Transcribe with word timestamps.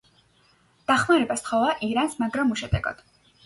დახმარება 0.93 1.39
სთხოვა 1.43 1.77
ირანს, 1.91 2.19
მაგრამ 2.25 2.59
უშედეგოდ. 2.59 3.09